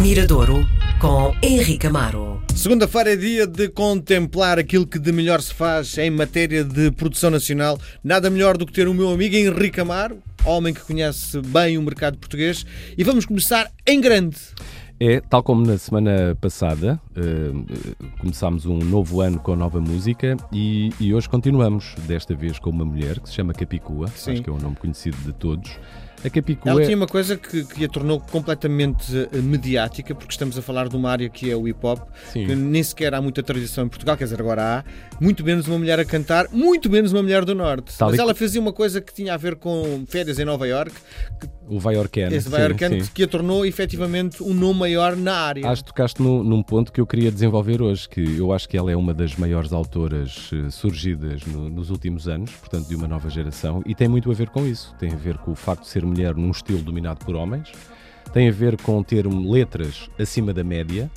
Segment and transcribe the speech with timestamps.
[0.00, 0.66] Miradouro
[0.98, 2.42] com Henrique Amaro.
[2.56, 7.30] Segunda-feira é dia de contemplar aquilo que de melhor se faz em matéria de produção
[7.30, 7.78] nacional.
[8.02, 11.82] Nada melhor do que ter o meu amigo Henrique Amaro, homem que conhece bem o
[11.82, 12.64] mercado português.
[12.96, 14.38] E vamos começar em grande.
[15.02, 20.90] É, tal como na semana passada, uh, começámos um novo ano com nova música e,
[21.00, 24.32] e, hoje continuamos, desta vez com uma mulher que se chama Capicua, Sim.
[24.32, 25.70] acho que é um nome conhecido de todos.
[26.22, 26.70] A Capicua...
[26.70, 30.86] Ela tinha uma coisa que, que a tornou completamente uh, mediática, porque estamos a falar
[30.86, 32.44] de uma área que é o hip hop, Sim.
[32.46, 34.84] que nem sequer há muita tradição em Portugal, quer dizer, agora há,
[35.18, 37.96] muito menos uma mulher a cantar, muito menos uma mulher do Norte.
[37.96, 40.94] Tal Mas ela fazia uma coisa que tinha a ver com férias em Nova York,
[41.70, 42.28] o Vaiorcan.
[42.32, 42.48] Esse
[43.14, 45.68] que a tornou efetivamente um nome maior na área.
[45.68, 48.76] Acho que tocaste no, num ponto que eu queria desenvolver hoje, que eu acho que
[48.76, 53.06] ela é uma das maiores autoras uh, surgidas no, nos últimos anos, portanto de uma
[53.06, 54.94] nova geração, e tem muito a ver com isso.
[54.98, 57.70] Tem a ver com o facto de ser mulher num estilo dominado por homens,
[58.32, 61.10] tem a ver com ter letras acima da média,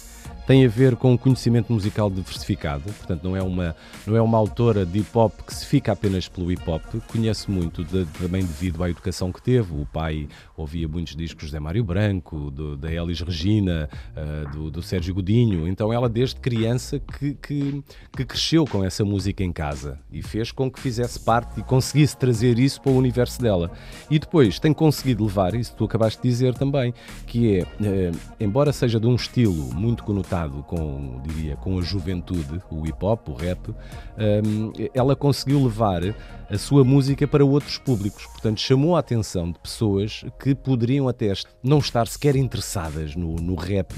[0.45, 4.37] tem a ver com um conhecimento musical diversificado, portanto não é uma, não é uma
[4.37, 8.41] autora de hip hop que se fica apenas pelo hip hop, conhece muito de, também
[8.41, 9.73] devido à educação que teve.
[9.73, 10.27] O pai
[10.57, 15.65] ouvia muitos discos de Mário Branco, do, da Elis Regina, uh, do, do, Sérgio Godinho,
[15.67, 17.83] então ela desde criança que, que,
[18.15, 22.17] que, cresceu com essa música em casa e fez com que fizesse parte e conseguisse
[22.17, 23.71] trazer isso para o universo dela.
[24.09, 26.93] E depois tem conseguido levar, isso tu acabaste de dizer também,
[27.25, 30.32] que é, uh, embora seja de um estilo muito conotado
[30.67, 36.01] com, diria, com a juventude, o hip hop, o rap, um, ela conseguiu levar
[36.49, 38.25] a sua música para outros públicos.
[38.27, 43.55] Portanto, chamou a atenção de pessoas que poderiam até não estar sequer interessadas no, no
[43.55, 43.93] rap,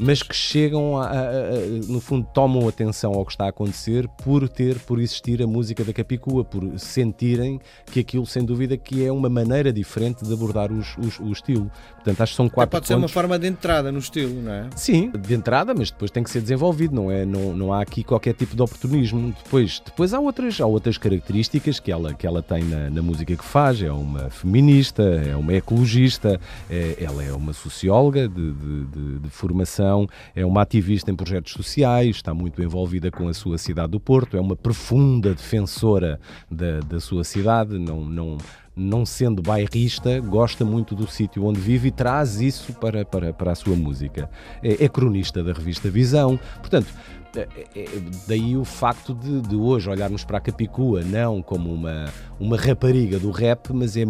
[0.00, 1.56] mas que chegam, a, a, a,
[1.88, 5.84] no fundo, tomam atenção ao que está a acontecer por ter, por existir a música
[5.84, 10.72] da Capicua, por sentirem que aquilo, sem dúvida, que é uma maneira diferente de abordar
[10.72, 11.70] os, os, o estilo.
[11.96, 14.68] Portanto, acho que são quatro Pode ser uma forma de entrada no estilo, não é?
[14.76, 17.24] Sim, de entrada, mas depois tem que ser desenvolvido, não é?
[17.24, 19.32] Não, não há aqui qualquer tipo de oportunismo.
[19.44, 23.36] Depois, depois há, outras, há outras características que ela, que ela tem na, na música
[23.36, 23.80] que faz.
[23.80, 29.30] É uma feminista, é uma ecologista, é, ela é uma socióloga de, de, de, de,
[29.30, 34.00] formação, é uma ativista em projetos sociais, está muito envolvida com a sua cidade do
[34.00, 36.18] Porto, é uma profunda defensora
[36.50, 38.38] da, da sua cidade, não, não,
[38.78, 43.52] não sendo bairrista, gosta muito do sítio onde vive e traz isso para, para, para
[43.52, 44.30] a sua música.
[44.62, 46.88] É, é cronista da revista Visão, portanto.
[47.36, 47.46] É,
[47.76, 47.86] é,
[48.26, 52.06] daí o facto de, de, hoje olharmos para a Capicua não como uma,
[52.40, 54.04] uma rapariga do rap, mas é,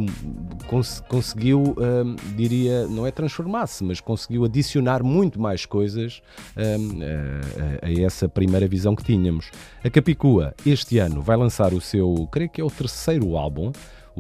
[0.69, 6.23] cons, conseguiu, hum, diria, não é transformar-se, mas conseguiu adicionar muito mais coisas
[6.57, 7.01] hum,
[7.83, 9.51] a, essa primeira visão que tínhamos.
[9.83, 13.73] A Capicua, este ano, vai lançar o seu, creio que é o terceiro álbum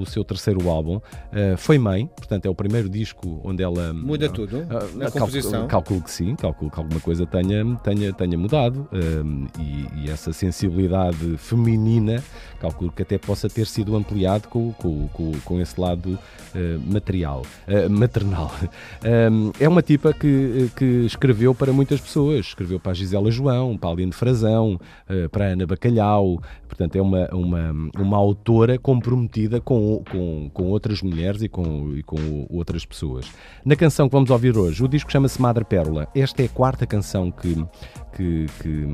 [0.02, 0.96] o seu terceiro álbum.
[0.96, 3.92] Uh, foi mãe, portanto é o primeiro disco onde ela...
[3.92, 5.66] Muda uh, tudo uh, na composição?
[5.66, 8.88] Calculo que sim, calculo que alguma coisa tenha, tenha, tenha mudado
[9.58, 12.22] e, e, essa sensibilidade feminina,
[12.60, 16.18] calculo que até possa ter sido ampliado com, com, com, com esse lado
[16.86, 17.42] material,
[17.90, 18.52] maternal.
[19.58, 23.90] é uma tipa que, que escreveu para muitas pessoas, escreveu para a Gisela João, para
[23.90, 24.80] a Aline Frazão,
[25.30, 31.02] para a Ana Bacalhau, portanto é uma, uma, uma autora comprometida com com, com, outras
[31.02, 33.26] mulheres e com, e com outras pessoas.
[33.64, 36.08] Na canção que vamos ouvir hoje, o disco chama-se Madre Pérola.
[36.14, 37.54] Esta é a quarta canção que,
[38.14, 38.86] que, que,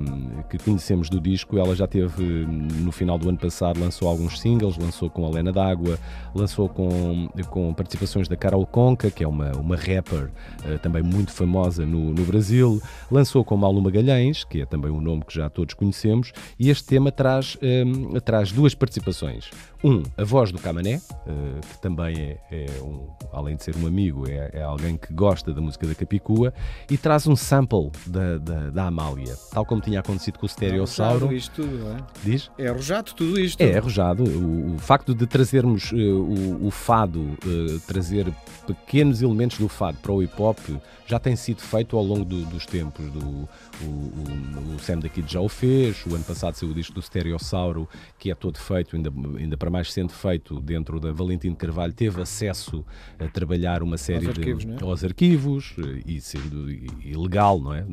[0.50, 1.59] que, conhecemos do disco.
[1.59, 5.53] Ela já teve, no final do ano passado, lançou alguns singles, lançou com a Lena
[5.53, 5.99] D'Água,
[6.34, 10.31] lançou com, com participações da Carol Conca, que é uma, uma rapper
[10.65, 12.81] uh, também muito famosa no, no Brasil,
[13.11, 16.84] lançou com Malu Magalhães, que é também um nome que já todos conhecemos, e este
[16.84, 19.50] tema traz, um, traz duas participações.
[19.84, 23.87] Um, a voz do Camané, uh, que também é, é, um, além de ser um
[23.87, 26.55] amigo, é, é, alguém que gosta da música da Capicua,
[26.91, 31.31] e traz um sample da, da, da Amália tal como tinha acontecido com o Stereossauro.
[31.31, 31.97] É isto tudo, não é?
[32.25, 32.50] Diz?
[32.59, 33.61] É arrojado tudo isto.
[33.61, 34.25] É arrojado.
[34.25, 38.33] O, o facto de trazermos uh, o, o, fado, uh, trazer
[38.67, 40.59] pequenos elementos do fado para o hip hop,
[41.06, 43.05] já tem sido feito ao longo do, dos tempos.
[43.12, 43.49] Do,
[43.82, 47.03] o, o, o Sam daqui já o fez, o ano passado saiu o disco do
[47.03, 47.88] Stereossauro,
[48.19, 51.93] que é todo feito, ainda, ainda para mais sendo feito dentro da Valentim de Carvalho,
[51.93, 52.85] teve acesso
[53.19, 54.76] a trabalhar uma série aos arquivos, de é?
[54.81, 57.85] aos arquivos eh, e sendo ilegal, não é?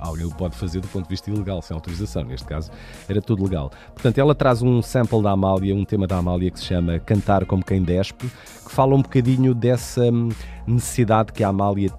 [0.00, 2.24] Alguém, o pode fazer do ponto de vista ilegal, sem autorização.
[2.24, 2.72] Neste caso,
[3.08, 3.70] era tudo legal.
[3.94, 7.46] Portanto, ela traz um sample da Amália, um tema da Amália que se chama Cantar
[7.46, 8.26] como quem despe,
[8.64, 10.30] que fala um bocadinho dessa hum,
[10.66, 11.92] necessidade que a Amália,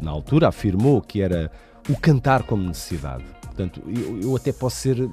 [0.00, 1.52] na altura, afirmou que era
[1.90, 3.39] o cantar como necessidade.
[3.50, 5.10] Portanto, eu, eu, até posso ser,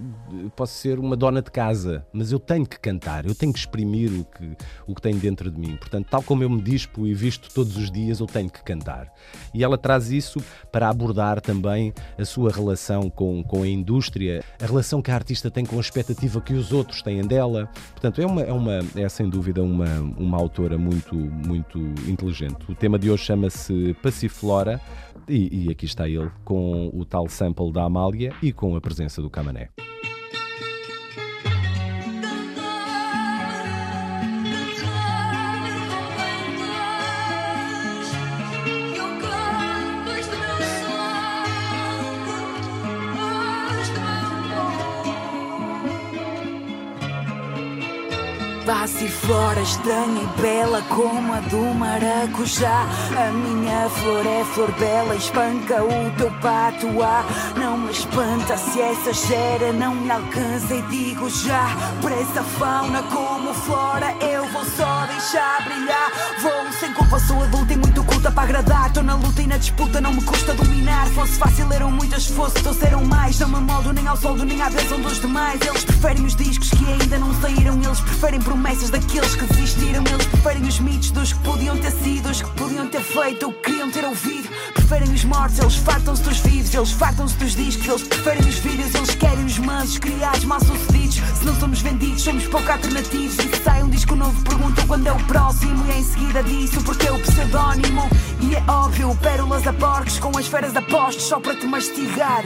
[0.55, 4.11] posso ser uma dona de casa, mas eu tenho que cantar, eu tenho que exprimir
[4.11, 5.75] o que, o que tem dentro de mim.
[5.75, 9.11] Portanto, tal como eu me dispo e visto todos os dias, eu tenho que cantar.
[9.53, 10.39] E ela traz isso
[10.71, 15.49] para abordar também a sua relação com, com a indústria, a relação que a artista
[15.49, 17.67] tem com a expectativa que os outros têm dela.
[17.91, 22.69] Portanto, é, uma, é, uma, é sem dúvida uma, uma autora muito, muito inteligente.
[22.69, 24.79] O tema de hoje chama-se Passiflora
[25.27, 29.21] e, e aqui está ele com o tal sample da Amália e com a presença
[29.21, 29.69] do Camané.
[48.67, 52.85] Flora estranha e bela como a do maracujá.
[53.15, 57.23] A minha flor é flor bela, espanca o teu patuá.
[57.55, 61.69] Não me espanta se essa gera não me alcança e digo já.
[62.01, 66.11] Por essa fauna como flora eu vou só deixar brilhar.
[66.41, 68.91] Vou sem culpa, sou adulta e muito culta para agradar.
[68.91, 71.07] Tô na luta e na disputa, não me custa dominar.
[71.07, 73.39] Fosse fácil, eram muitas, fosse, trouxeram mais.
[73.39, 75.59] Não me moldo nem ao soldo, nem à bênção dos demais.
[75.61, 80.03] Eles preferem os discos que ainda não saíram, eles preferem promessas daqueles que desistiram.
[80.11, 83.53] Eles preferem os mitos dos que podiam ter sido, os que podiam ter feito, o
[83.53, 84.49] que queriam ter ouvido.
[84.73, 88.95] Preferem os mortos, eles fartam-se dos vivos, eles fartam-se dos discos, eles preferem os filhos,
[88.95, 91.15] eles querem os mansos, criados, mal sucedidos.
[91.37, 93.37] Se não somos vendidos, somos pouco alternativos.
[93.37, 95.85] E se sai um disco novo, perguntam quando é o próximo.
[95.91, 98.09] E em seguida disso, porque é o pseudónimo.
[98.41, 102.43] E é óbvio, pérolas a porcos com as feras a postos só para te mastigar.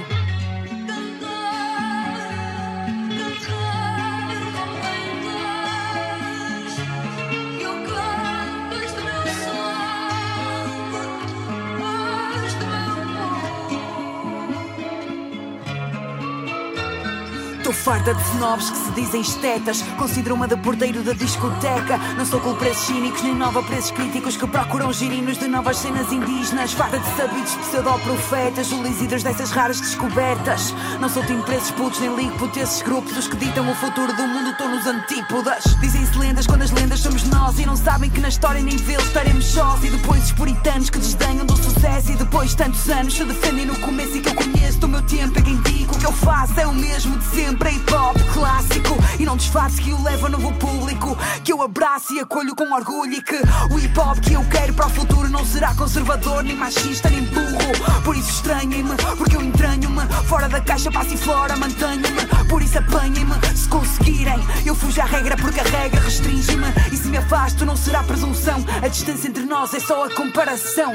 [17.71, 19.83] Farda de snobs que se dizem estetas.
[19.97, 21.97] Considero uma de porteiro da discoteca.
[22.17, 26.11] Não sou com preços cínicos, nem nova preços críticos que procuram girinos de novas cenas
[26.11, 26.73] indígenas.
[26.73, 30.73] Farda de sabidos pseudo-profetas, os dessas raras descobertas.
[30.99, 32.49] Não sou time preços putos, nem ligo por
[32.83, 33.15] grupos.
[33.17, 35.63] Os que ditam o futuro do mundo estão nos antípodas.
[35.81, 37.59] Dizem-se lendas quando as lendas somos nós.
[37.59, 39.83] E não sabem que na história nem vê estaremos sós.
[39.83, 42.11] E depois os puritanos que desdenham do sucesso.
[42.11, 45.37] E depois tantos anos se defendem no começo e que eu conheço do meu tempo.
[45.37, 48.97] É quem digo o que eu faço é o mesmo de sempre hip hop clássico.
[49.19, 51.17] E não disfarce que o leva novo público.
[51.43, 53.13] Que eu abraço e acolho com orgulho.
[53.13, 53.39] E que
[53.71, 57.23] o hip hop que eu quero para o futuro Não será conservador, nem machista, nem
[57.23, 58.03] burro.
[58.03, 60.01] Por isso estranhem-me, porque eu entranho-me.
[60.27, 62.25] Fora da caixa, passo e fora, mantenho-me.
[62.49, 64.39] Por isso apanhem-me, se conseguirem.
[64.65, 66.67] Eu fujo à regra porque a regra restringe-me.
[66.91, 68.63] E se me afasto não será presunção.
[68.81, 70.93] A distância entre nós é só a comparação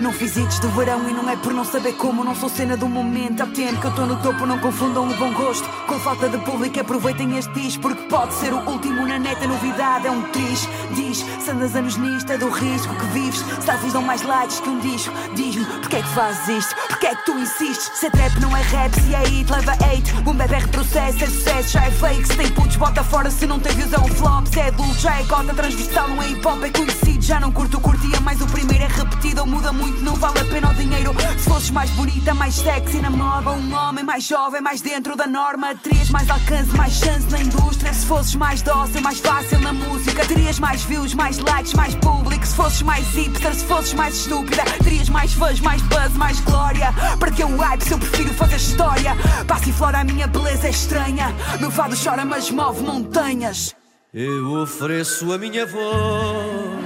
[0.00, 2.22] Não fiz hits de verão e não é por não saber como.
[2.22, 3.44] Não sou cena do momento.
[3.48, 5.68] Tempo que eu estou no topo, não confundam o bom gosto.
[5.86, 7.82] Com falta de público, aproveitem este disco.
[7.82, 9.46] Porque pode ser o último na neta.
[9.46, 10.68] Novidade é um triz.
[10.94, 13.44] Diz, se andas anos nisto, é do risco que vives.
[13.60, 15.12] Selfies dão mais likes que um disco.
[15.34, 16.76] Diz-me, porquê é que fazes isto?
[17.08, 17.90] É que tu insistes?
[17.94, 18.92] Se é trap, não é rap.
[19.00, 20.12] Se é hit, leva hate.
[20.22, 22.28] Bap é retrocesso, é sucesso, já é fake.
[22.28, 23.30] Se tem putos, bota fora.
[23.30, 24.46] Se não tem views, é um flop.
[24.46, 26.06] Se é adulto, já é cota transversal.
[26.10, 27.24] Não é hip hop, é conhecido.
[27.24, 28.84] Já não curto, curtia mais o primeiro.
[28.84, 31.14] É repetido ou muda muito, não vale a pena o dinheiro.
[31.38, 35.26] Se fosses mais bonita, mais sexy na moda, um homem mais jovem, mais dentro da
[35.26, 37.90] norma, terias mais alcance, mais chance na indústria.
[37.94, 42.46] Se fosses mais dócil, mais fácil na música, terias mais views, mais likes, mais público.
[42.46, 46.97] Se fosses mais hipster, se fosses mais estúpida, terias mais fãs, mais buzz, mais glória.
[47.18, 49.16] Para que o hype se eu prefiro fazer história?
[49.46, 51.34] Passa e flora, a minha beleza é estranha.
[51.60, 53.74] Meu fado chora, mas move montanhas.
[54.12, 56.78] Eu ofereço a minha voz,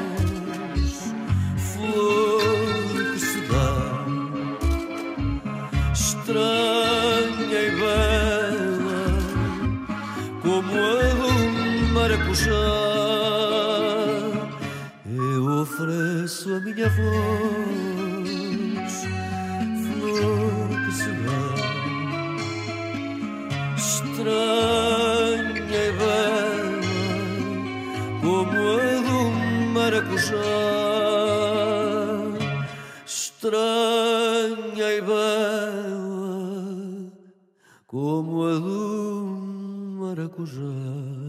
[1.56, 2.42] flor
[6.22, 9.04] estranha e bela
[10.42, 11.12] como a
[11.92, 12.52] maracujá.
[15.04, 18.32] Eu ofereço a minha voz,
[20.98, 21.40] dá,
[23.76, 26.82] estranha e bela
[28.20, 29.20] como a do
[29.72, 30.36] maracujá.
[33.06, 36.32] Estranha e bela
[37.86, 39.38] como a do
[39.98, 41.21] maracujá.